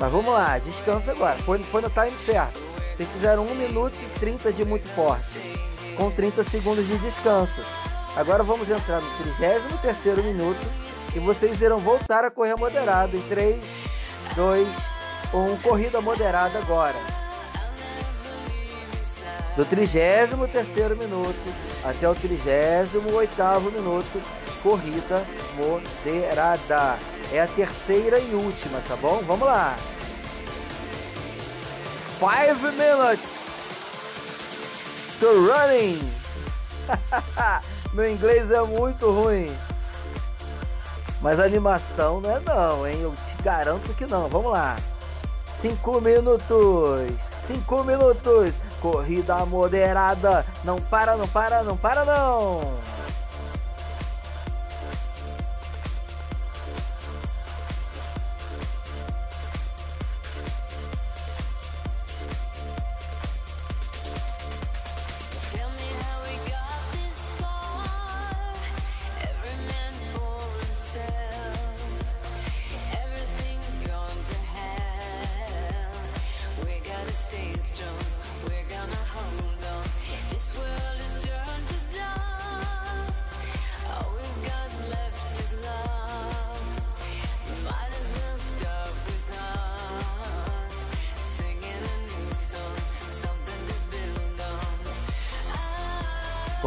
[0.00, 1.36] Mas vamos lá, descanso agora.
[1.40, 2.58] Foi, foi no time certo.
[2.96, 5.38] Vocês fizeram 1 minuto e 30 de muito forte.
[5.96, 7.62] Com 30 segundos de descanso.
[8.14, 10.60] Agora vamos entrar no 33 minuto
[11.14, 13.58] e vocês irão voltar a correr moderado em 3,
[14.34, 14.90] 2,
[15.32, 15.56] 1.
[15.62, 16.98] Corrida moderada agora.
[19.56, 20.32] Do 33
[20.98, 23.00] minuto até o 38
[23.72, 24.22] minuto,
[24.62, 25.24] corrida
[25.56, 26.98] moderada.
[27.32, 29.22] É a terceira e última, tá bom?
[29.26, 29.76] Vamos lá.
[31.54, 32.26] 5
[32.72, 33.45] minutes
[35.18, 36.12] to running.
[37.92, 39.56] Meu inglês é muito ruim.
[41.20, 43.00] Mas animação não é não, hein?
[43.00, 44.28] Eu te garanto que não.
[44.28, 44.76] Vamos lá.
[45.52, 47.20] Cinco minutos.
[47.20, 48.54] Cinco minutos.
[48.80, 50.44] Corrida moderada.
[50.62, 52.74] Não para, não para, não para não.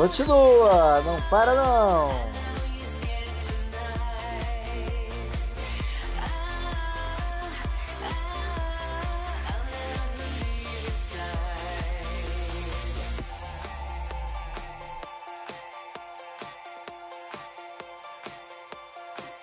[0.10, 2.10] Continua, não para não.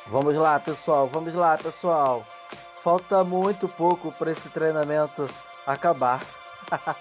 [0.08, 1.06] Vamos lá, pessoal.
[1.06, 2.26] Vamos lá, pessoal.
[2.82, 5.30] Falta muito pouco para esse treinamento
[5.64, 6.20] acabar.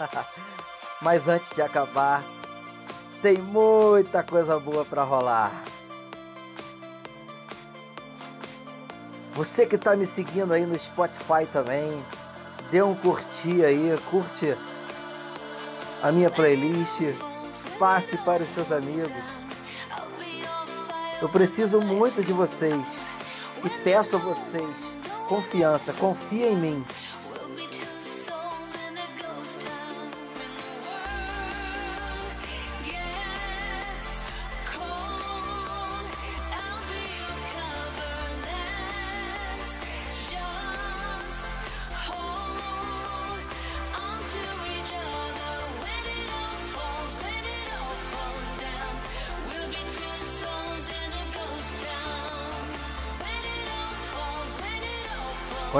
[1.01, 2.23] Mas antes de acabar,
[3.25, 5.63] tem muita coisa boa para rolar.
[9.33, 12.05] Você que está me seguindo aí no Spotify também,
[12.69, 14.55] dê um curtir aí, curte
[16.03, 17.01] a minha playlist,
[17.79, 19.25] passe para os seus amigos.
[21.19, 23.07] Eu preciso muito de vocês
[23.63, 24.95] e peço a vocês
[25.27, 26.85] confiança, confia em mim.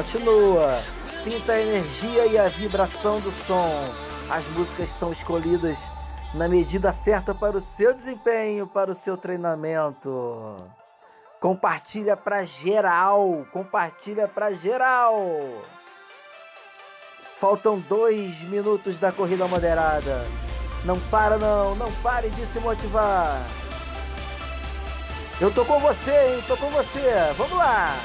[0.06, 0.84] Continua.
[1.12, 3.89] Sinta a energia e a vibração do som.
[4.30, 5.89] As músicas são escolhidas
[6.32, 10.56] na medida certa para o seu desempenho, para o seu treinamento.
[11.41, 15.20] Compartilha para geral, compartilha para geral.
[17.38, 20.24] Faltam dois minutos da corrida moderada.
[20.84, 23.41] Não para não, não pare de se motivar.
[25.41, 26.43] Eu tô com você, hein?
[26.47, 27.34] Tô com você.
[27.36, 27.95] Vamos lá.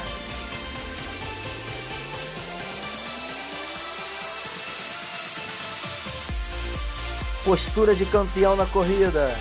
[7.43, 9.35] Postura de campeão na corrida.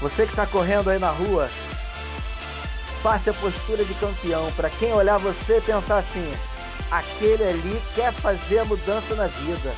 [0.00, 1.48] Você que está correndo aí na rua,
[3.02, 6.32] faça a postura de campeão para quem olhar você pensar assim:
[6.90, 9.72] aquele ali quer fazer a mudança na vida,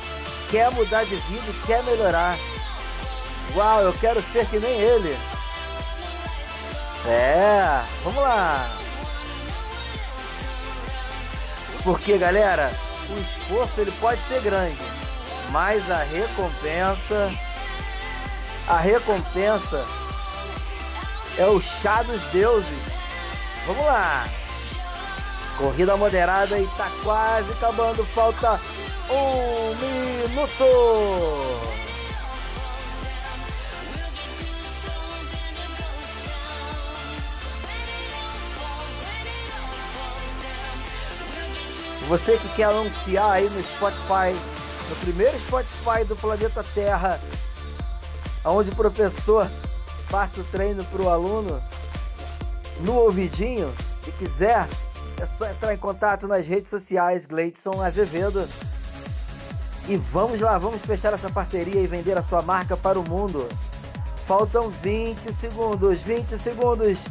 [0.49, 2.37] quer mudar de vida e quer melhorar.
[3.55, 5.17] Uau, eu quero ser que nem ele.
[7.05, 8.69] É, vamos lá.
[11.83, 12.69] Porque, galera,
[13.09, 14.77] o esforço ele pode ser grande,
[15.51, 17.31] mas a recompensa,
[18.67, 19.85] a recompensa
[21.37, 22.97] é o chá dos deuses.
[23.65, 24.27] Vamos lá.
[25.57, 28.05] Corrida moderada e tá quase acabando.
[28.05, 28.59] Falta
[29.09, 31.67] um minuto.
[42.07, 44.33] Você que quer anunciar aí no Spotify
[44.89, 47.19] no primeiro Spotify do planeta Terra,
[48.45, 49.49] onde o professor
[50.09, 51.61] passa o treino para o aluno
[52.79, 53.73] no ouvidinho.
[53.95, 54.67] Se quiser,
[55.21, 58.47] é só entrar em contato nas redes sociais Gleidson Azevedo.
[59.87, 63.47] E vamos lá, vamos fechar essa parceria e vender a sua marca para o mundo.
[64.25, 67.05] Faltam 20 segundos, 20 segundos.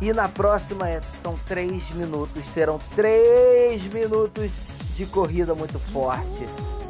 [0.00, 2.46] E na próxima é, são 3 minutos.
[2.46, 4.52] Serão 3 minutos
[4.94, 6.46] de corrida muito forte.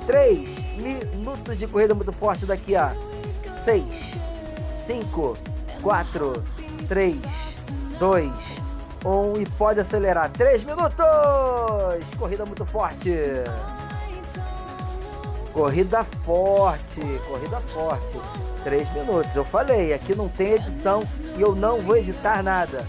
[0.08, 2.96] 3 minutos de corrida muito forte daqui a
[3.44, 4.14] 6,
[4.46, 5.36] 5,
[5.82, 6.44] 4,
[6.88, 7.56] 3,
[7.98, 8.32] 2,
[9.04, 10.30] 1 e pode acelerar.
[10.30, 11.04] 3 minutos!
[12.18, 13.12] Corrida muito forte.
[15.52, 18.18] Corrida forte, corrida forte.
[18.64, 19.36] 3 minutos.
[19.36, 21.02] Eu falei, aqui não tem edição
[21.36, 22.82] e eu não vou editar nada.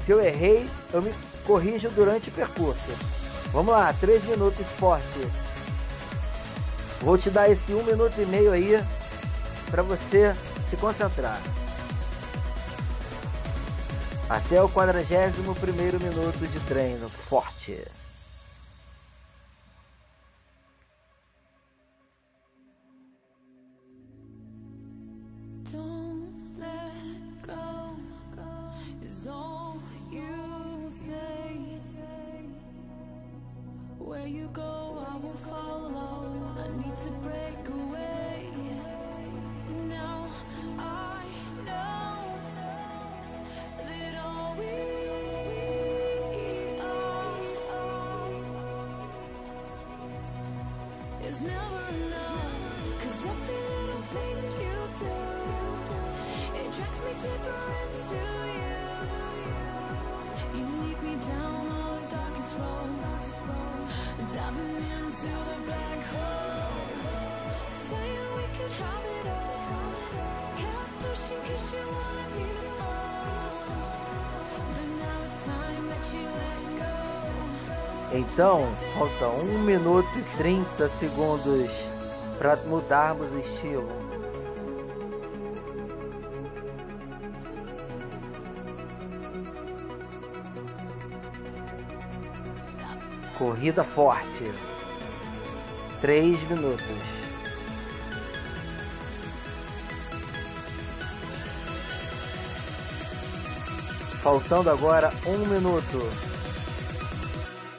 [0.00, 1.14] Se eu errei, eu me
[1.46, 2.90] corrijo durante o percurso.
[3.52, 5.43] Vamos lá, 3 minutos forte.
[7.04, 8.82] Vou te dar esse um minuto e meio aí
[9.70, 10.34] para você
[10.70, 11.38] se concentrar.
[14.26, 17.78] Até o 41 primeiro minuto de treino forte.
[79.78, 81.88] Minuto e 30 segundos
[82.38, 83.88] para mudarmos o estilo.
[93.36, 94.44] Corrida forte.
[96.00, 96.86] Três minutos.
[104.22, 105.98] Faltando agora um minuto.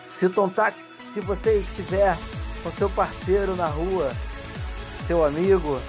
[0.05, 0.73] Se tontar,
[1.15, 2.17] se você estiver
[2.61, 4.11] com seu parceiro na rua,
[5.07, 5.79] seu amigo,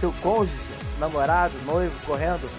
[0.00, 0.58] seu cônjuge,
[0.98, 2.50] namorado, noivo, correndo,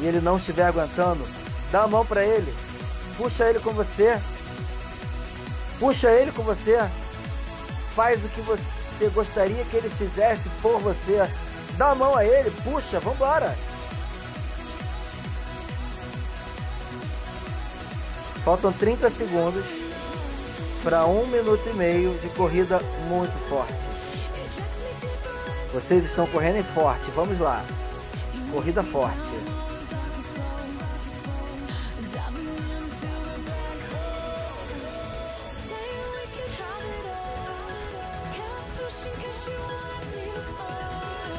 [0.00, 1.26] e ele não estiver aguentando,
[1.72, 2.54] dá a mão para ele,
[3.16, 4.20] puxa ele com você,
[5.78, 6.78] puxa ele com você,
[7.96, 11.26] faz o que você gostaria que ele fizesse por você,
[11.78, 13.56] dá a mão a ele, puxa, vambora.
[18.44, 19.89] Faltam 30 segundos
[20.82, 23.86] para um minuto e meio de corrida muito forte.
[25.72, 27.64] Vocês estão correndo forte, vamos lá.
[28.52, 29.30] Corrida forte.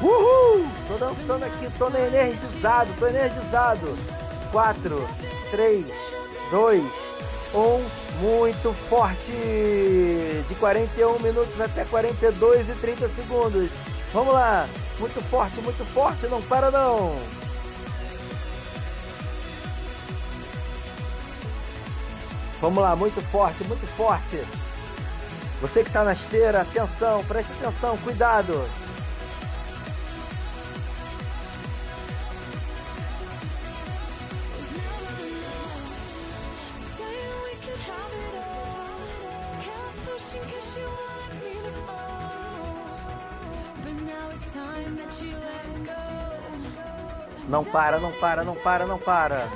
[0.00, 0.66] Uhul!
[0.88, 3.96] Tô dançando aqui, tô energizado, tô energizado.
[4.50, 5.08] 4,
[5.50, 5.86] 3,
[6.50, 6.82] 2,
[7.54, 13.70] 1 muito forte, de 41 minutos até 42 e 30 segundos.
[14.12, 17.18] Vamos lá, muito forte, muito forte, não para não.
[22.60, 24.38] Vamos lá, muito forte, muito forte.
[25.60, 28.68] Você que está na esteira, atenção, preste atenção, cuidado.
[47.52, 49.46] Não para, não para, não para, não para.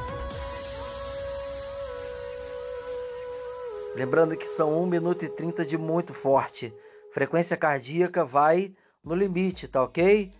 [3.94, 6.74] Lembrando que são 1 minuto e 30 de muito forte.
[7.10, 10.30] Frequência cardíaca vai no limite, tá ok?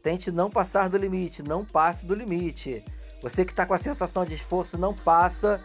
[0.00, 2.84] Tente não passar do limite, não passe do limite.
[3.20, 5.60] Você que está com a sensação de esforço, não passa,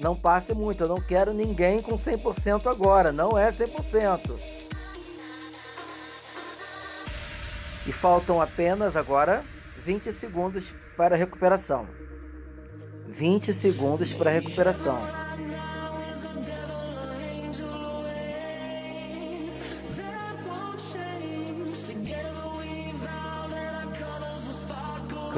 [0.00, 0.82] não passe muito.
[0.82, 4.36] Eu não quero ninguém com 100% agora, não é 100%.
[7.86, 9.44] E faltam apenas agora
[9.76, 11.86] 20 segundos para recuperação.
[13.06, 15.00] 20 segundos para recuperação.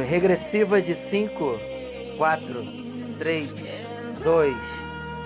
[0.09, 1.61] Regressiva de 5,
[2.17, 2.47] 4,
[3.19, 3.51] 3,
[4.25, 4.57] 2,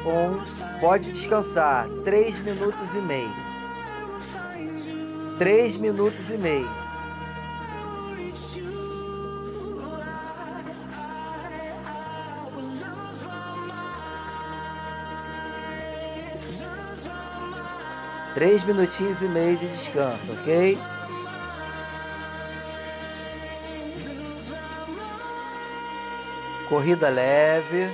[0.04, 0.80] 1.
[0.80, 1.86] Pode descansar.
[2.02, 3.30] 3 minutos e meio.
[5.38, 6.83] 3 minutos e meio.
[18.34, 20.76] Três minutinhos e meio de descanso, ok?
[26.68, 27.88] Corrida leve,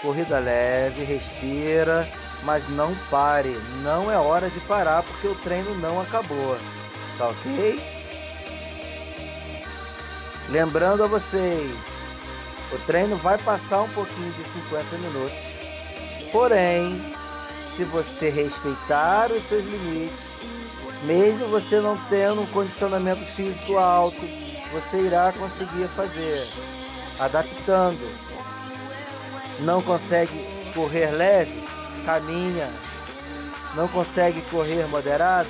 [0.00, 2.08] corrida leve, respira,
[2.44, 3.54] mas não pare.
[3.82, 6.56] Não é hora de parar porque o treino não acabou,
[7.18, 7.78] tá ok?
[10.48, 11.70] Lembrando a vocês,
[12.72, 15.38] o treino vai passar um pouquinho de 50 minutos,
[16.32, 17.17] porém
[17.78, 20.38] se você respeitar os seus limites,
[21.04, 24.20] mesmo você não tendo um condicionamento físico alto,
[24.72, 26.44] você irá conseguir fazer,
[27.20, 28.00] adaptando.
[29.60, 31.62] Não consegue correr leve?
[32.04, 32.68] Caminha.
[33.76, 35.48] Não consegue correr moderado?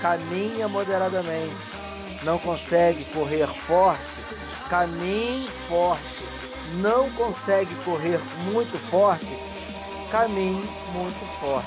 [0.00, 1.56] Caminha moderadamente.
[2.22, 4.20] Não consegue correr forte?
[4.70, 6.22] Caminhe forte.
[6.74, 8.20] Não consegue correr
[8.52, 9.53] muito forte?
[10.14, 10.62] Caminho
[10.92, 11.66] muito forte,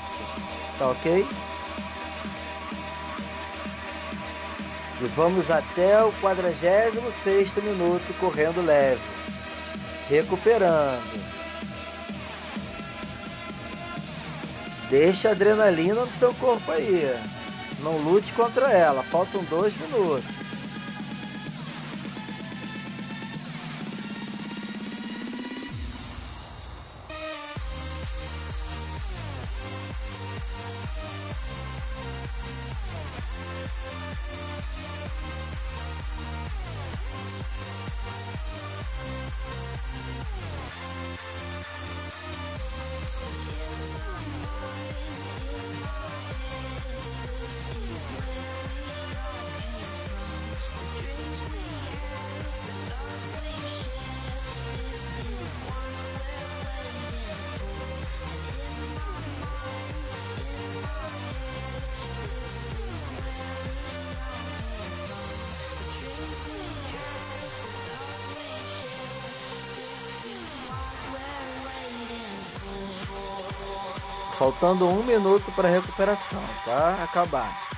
[0.78, 1.26] tá ok?
[5.00, 9.02] E vamos até o 46 minuto correndo leve,
[10.08, 11.28] recuperando.
[14.88, 17.14] Deixa a adrenalina no seu corpo aí.
[17.80, 19.02] Não lute contra ela.
[19.02, 20.37] Faltam dois minutos.
[74.58, 77.00] Faltando um minuto para recuperação, tá?
[77.04, 77.68] Acabar.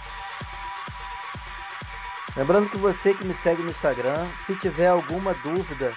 [2.35, 5.95] Lembrando que você que me segue no Instagram, se tiver alguma dúvida,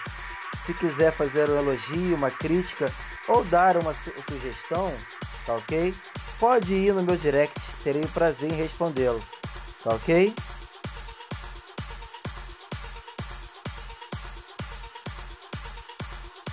[0.57, 2.91] se quiser fazer um elogio, uma crítica
[3.29, 4.93] ou dar uma su sugestão,
[5.45, 5.95] tá ok?
[6.37, 9.23] Pode ir no meu direct, terei o prazer em respondê-lo,
[9.85, 10.35] tá ok?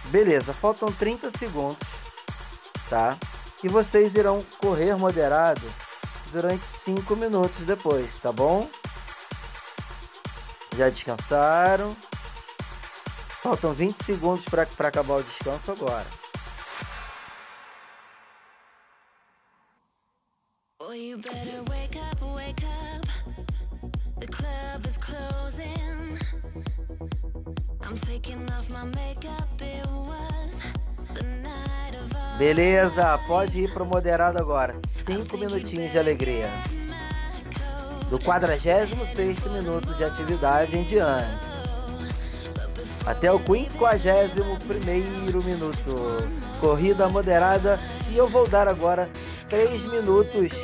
[0.05, 1.89] Beleza, faltam 30 segundos,
[2.89, 3.18] tá?
[3.63, 5.61] E vocês irão correr moderado
[6.33, 8.69] durante 5 minutos depois, tá bom?
[10.77, 11.95] Já descansaram?
[13.43, 16.07] Faltam 20 segundos para acabar o descanso agora.
[20.79, 20.93] Oh,
[32.41, 34.72] Beleza, pode ir pro moderado agora.
[34.86, 36.51] Cinco minutinhos de alegria.
[38.09, 38.95] Do 46
[39.49, 41.38] minuto de atividade em diante
[43.07, 45.95] até o 51 minuto.
[46.61, 47.78] Corrida moderada
[48.09, 49.11] e eu vou dar agora
[49.51, 50.55] 3 minutos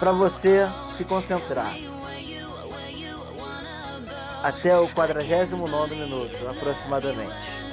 [0.00, 1.76] para você se concentrar.
[4.42, 7.67] Até o 49 minuto, aproximadamente.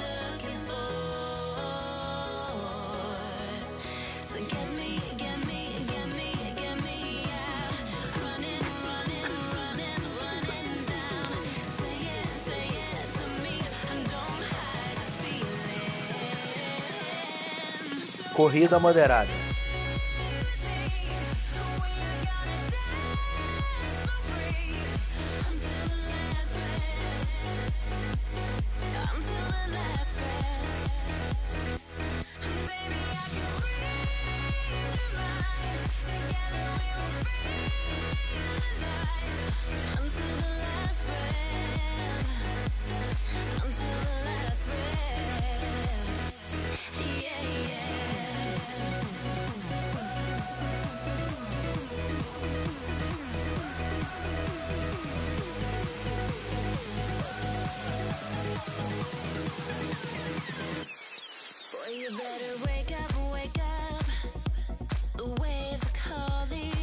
[18.36, 19.45] Corrida moderada.
[62.64, 64.04] wake up, wake up.
[65.16, 66.75] The waves are calling.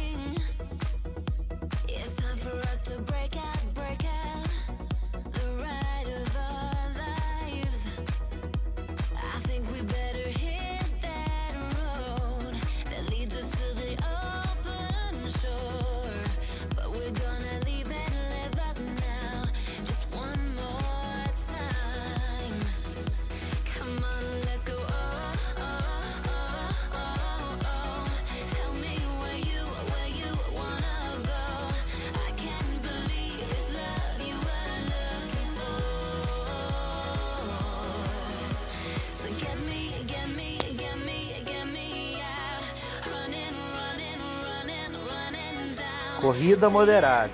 [46.34, 47.30] Corrida moderada.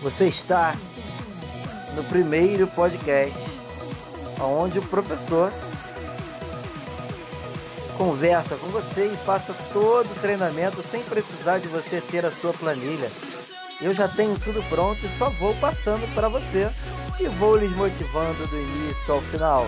[0.00, 0.76] Você está
[1.96, 3.58] no primeiro podcast
[4.40, 5.52] onde o professor
[7.98, 12.52] conversa com você e passa todo o treinamento sem precisar de você ter a sua
[12.52, 13.10] planilha.
[13.80, 16.70] Eu já tenho tudo pronto e só vou passando para você
[17.18, 19.66] e vou lhes motivando do início ao final.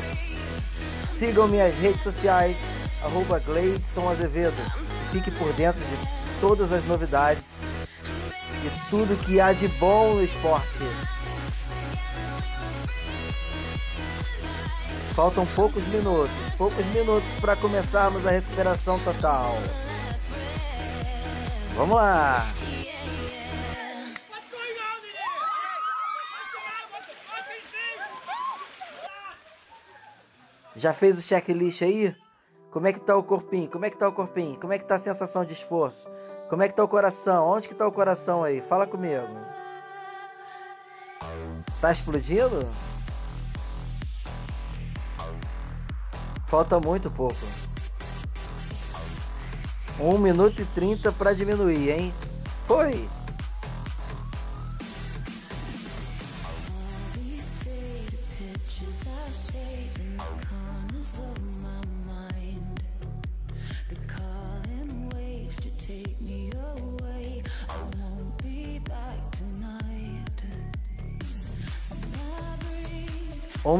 [1.14, 2.58] Sigam minhas redes sociais,
[3.00, 4.56] arroba Gleidson Azevedo.
[5.12, 5.96] Fique por dentro de
[6.40, 7.56] todas as novidades
[8.64, 10.80] e tudo que há de bom no esporte.
[15.14, 19.56] Faltam poucos minutos, poucos minutos para começarmos a recuperação total.
[21.76, 22.52] Vamos lá!
[30.76, 32.14] Já fez o checklist aí?
[32.70, 33.70] Como é que tá o corpinho?
[33.70, 34.58] Como é que tá o corpinho?
[34.58, 36.10] Como é que tá a sensação de esforço?
[36.50, 37.48] Como é que tá o coração?
[37.48, 38.60] Onde que tá o coração aí?
[38.60, 39.28] Fala comigo.
[41.80, 42.68] Tá explodindo?
[46.48, 47.36] Falta muito pouco.
[50.00, 52.14] 1 minuto e 30 para diminuir, hein?
[52.66, 53.08] Foi!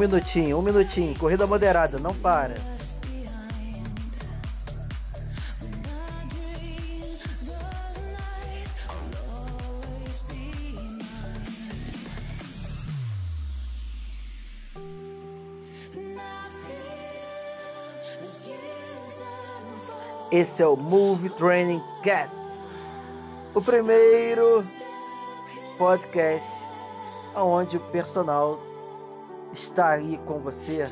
[0.07, 1.19] Minutinho, um minutinho.
[1.19, 2.55] Corrida moderada, não para.
[20.31, 22.61] Esse é o Move Training Cast,
[23.55, 24.65] o primeiro
[25.79, 26.65] podcast
[27.37, 28.61] onde o personal
[29.55, 30.85] está aí com você,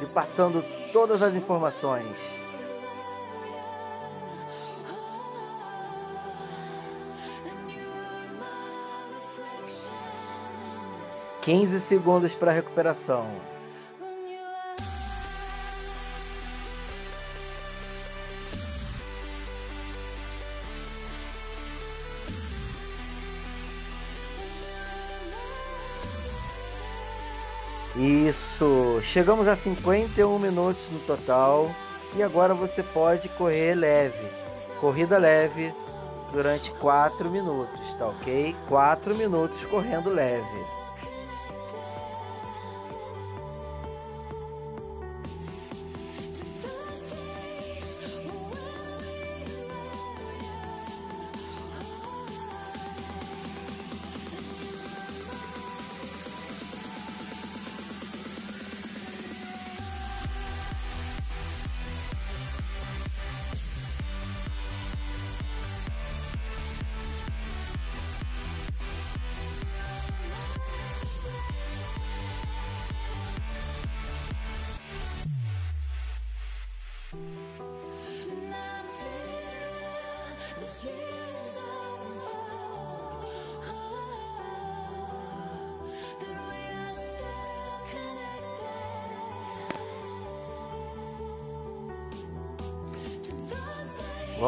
[0.00, 2.40] lhe passando todas as informações.
[11.42, 13.30] Quinze segundos para recuperação.
[28.56, 31.70] Isso, chegamos a 51 minutos no total
[32.14, 34.26] e agora você pode correr leve,
[34.80, 35.74] corrida leve
[36.32, 38.56] durante 4 minutos, tá ok?
[38.66, 40.75] 4 minutos correndo leve.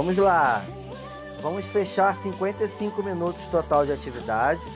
[0.08, 0.64] Vamos lá.
[1.42, 4.66] Vamos fechar 55 minutos total de atividade,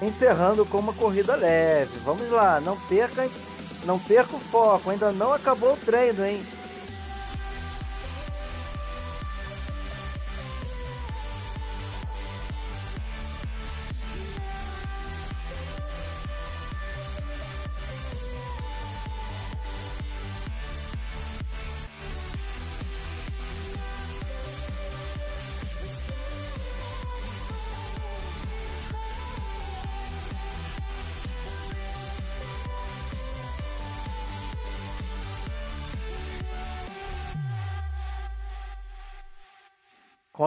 [0.00, 1.98] encerrando com uma corrida leve.
[2.04, 3.28] Vamos lá, não perca,
[3.84, 6.40] não perca o foco, ainda não acabou o treino, hein?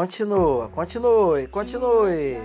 [0.01, 2.41] Continua, continue, continue.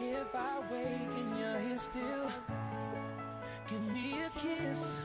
[0.00, 2.28] If I wake and you're here still,
[3.68, 4.98] give me a kiss.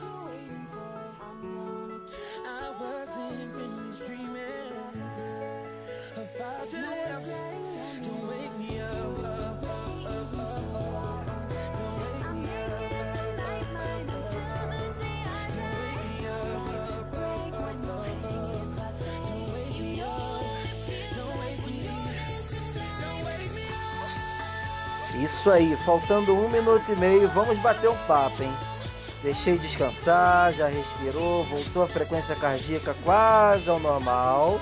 [25.44, 28.50] Isso aí, faltando um minuto e meio, vamos bater um papo, hein?
[29.22, 34.58] Deixei descansar, já respirou, voltou a frequência cardíaca quase ao normal,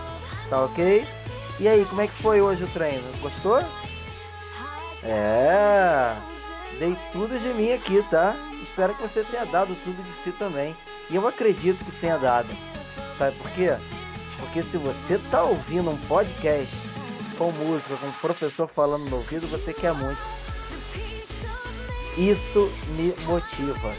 [0.50, 1.06] tá ok?
[1.60, 3.04] E aí, como é que foi hoje o treino?
[3.20, 3.62] Gostou?
[5.04, 6.16] É,
[6.80, 8.34] dei tudo de mim aqui, tá?
[8.60, 10.76] Espero que você tenha dado tudo de si também.
[11.08, 12.48] E eu acredito que tenha dado.
[13.16, 13.76] Sabe por quê?
[14.36, 16.90] Porque se você tá ouvindo um podcast
[17.38, 20.41] com música, com o professor falando no ouvido, você quer muito.
[22.16, 23.94] Isso me motiva.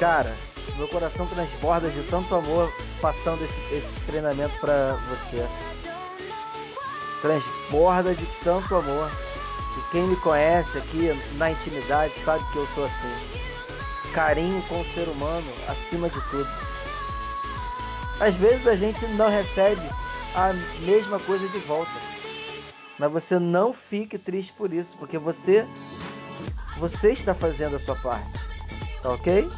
[0.00, 0.34] Cara,
[0.76, 5.46] meu coração transborda de tanto amor passando esse, esse treinamento para você.
[7.20, 9.10] Transborda de tanto amor.
[9.76, 13.12] E quem me conhece aqui na intimidade sabe que eu sou assim.
[14.12, 16.48] Carinho com o ser humano acima de tudo.
[18.18, 19.86] Às vezes a gente não recebe
[20.34, 22.15] a mesma coisa de volta.
[22.98, 25.66] Mas você não fique triste por isso, porque você
[26.78, 28.32] você está fazendo a sua parte.
[29.02, 29.48] Tá OK?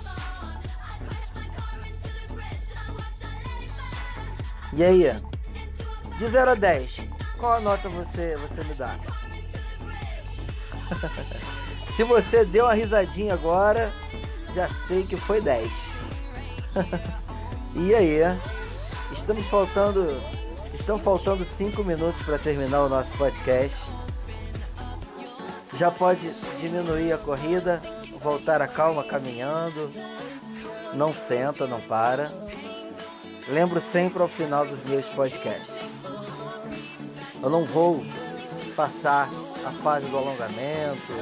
[4.72, 5.04] E aí?
[6.18, 7.00] De 0 a 10,
[7.38, 8.98] qual nota você você me dá?
[11.90, 13.92] Se você deu uma risadinha agora,
[14.54, 15.72] já sei que foi 10.
[17.74, 18.20] e aí,
[19.12, 20.08] estamos faltando.
[20.88, 23.84] Estão faltando 5 minutos para terminar o nosso podcast.
[25.74, 26.26] Já pode
[26.56, 27.82] diminuir a corrida,
[28.22, 29.90] voltar a calma caminhando.
[30.94, 32.32] Não senta, não para.
[33.48, 35.76] Lembro sempre ao final dos meus podcasts.
[37.42, 38.02] Eu não vou
[38.74, 39.28] passar
[39.66, 41.12] a fase do alongamento,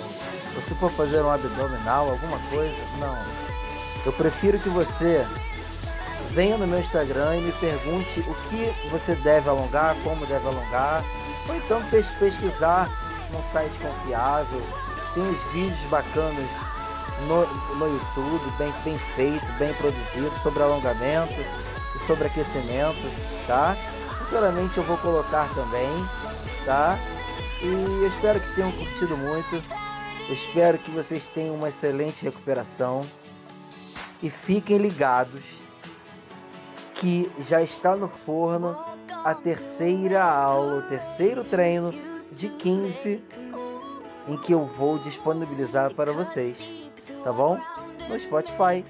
[0.54, 3.18] ou se for fazer um abdominal, alguma coisa, não.
[4.06, 5.26] Eu prefiro que você
[6.36, 11.02] venha no meu Instagram e me pergunte o que você deve alongar, como deve alongar,
[11.48, 12.90] ou então pesquisar
[13.32, 14.60] num site confiável.
[15.14, 16.50] Tem os vídeos bacanas
[17.26, 21.32] no, no YouTube, bem, bem feito, bem produzido, sobre alongamento
[21.94, 23.10] e sobre aquecimento,
[23.46, 23.74] tá?
[24.18, 25.88] Futuramente eu vou colocar também,
[26.66, 26.98] tá?
[27.62, 27.66] E
[28.02, 29.62] eu espero que tenham curtido muito.
[30.28, 33.06] Eu espero que vocês tenham uma excelente recuperação.
[34.22, 35.55] E fiquem ligados
[36.96, 38.76] que já está no forno
[39.24, 41.92] a terceira aula, o terceiro treino
[42.32, 43.22] de 15
[44.28, 46.72] em que eu vou disponibilizar para vocês,
[47.22, 47.58] tá bom?
[48.08, 48.84] No Spotify,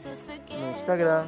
[0.50, 1.26] no Instagram,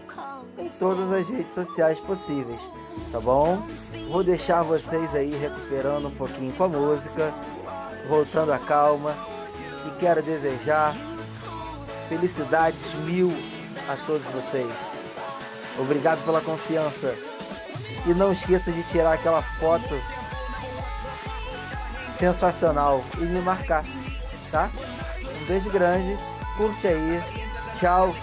[0.58, 2.68] em todas as redes sociais possíveis,
[3.12, 3.62] tá bom?
[4.10, 7.34] Vou deixar vocês aí recuperando um pouquinho com a música,
[8.08, 9.14] voltando a calma
[9.86, 10.94] e quero desejar
[12.08, 13.32] felicidades mil
[13.88, 14.97] a todos vocês.
[15.78, 17.14] Obrigado pela confiança
[18.06, 19.94] e não esqueça de tirar aquela foto
[22.10, 23.84] sensacional e me marcar,
[24.50, 24.70] tá?
[25.40, 26.18] Um beijo grande,
[26.56, 27.22] curte aí,
[27.72, 28.14] tchau,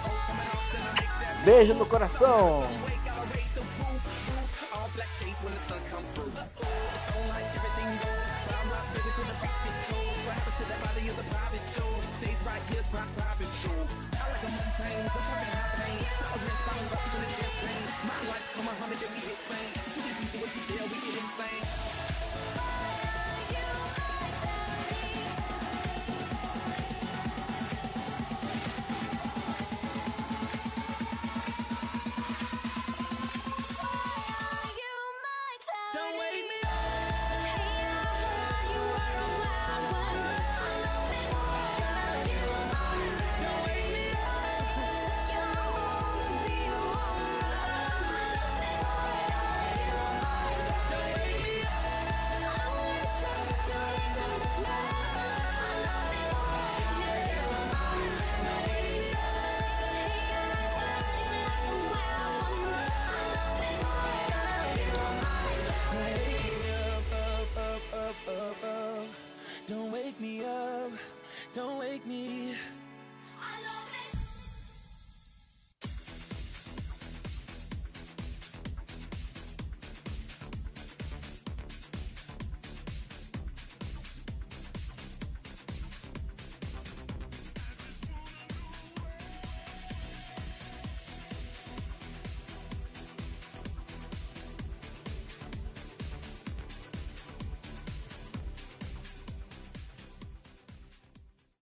[1.45, 2.67] beijo no coração.